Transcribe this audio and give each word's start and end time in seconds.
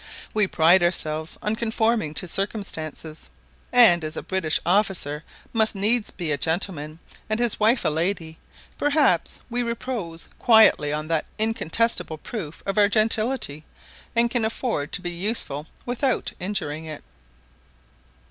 We 0.33 0.47
pride 0.47 0.81
ourselves 0.81 1.37
on 1.43 1.55
conforming 1.55 2.15
to 2.15 2.27
circumstances; 2.27 3.29
and 3.71 4.03
as 4.03 4.17
a 4.17 4.23
British 4.23 4.59
officer 4.65 5.23
must 5.53 5.75
needs 5.75 6.09
be 6.09 6.31
a 6.31 6.39
gentleman 6.39 6.97
and 7.29 7.39
his 7.39 7.59
wife 7.59 7.85
a 7.85 7.89
lady, 7.89 8.39
perhaps 8.79 9.41
we 9.47 9.61
repose 9.61 10.25
quietly 10.39 10.91
on 10.91 11.07
that 11.09 11.27
incontestable 11.37 12.17
proof 12.17 12.63
of 12.65 12.79
our 12.79 12.89
gentility, 12.89 13.63
and 14.15 14.31
can 14.31 14.43
afford 14.43 14.91
to 14.93 15.01
be 15.01 15.11
useful 15.11 15.67
without 15.85 16.33
injuring 16.39 16.85
it. 16.85 17.03